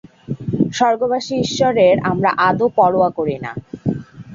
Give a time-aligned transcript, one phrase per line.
[0.73, 3.51] স্বর্গবাসী ঈশ্বরের আমরা আদৌ পরোয়া করি না।